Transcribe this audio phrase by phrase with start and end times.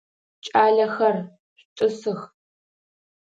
[0.45, 1.15] Кӏалэхэр,
[1.59, 2.21] шъутӏысых!